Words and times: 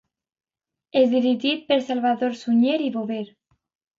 És 1.01 1.11
dirigit 1.11 1.61
per 1.67 1.77
Salvador 1.89 2.33
Sunyer 2.39 2.79
i 2.87 2.91
Bover. 2.97 3.23